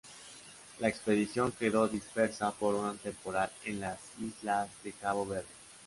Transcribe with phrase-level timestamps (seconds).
[0.79, 5.45] La expedición quedó dispersa por un temporal en las islas de Cabo Verde.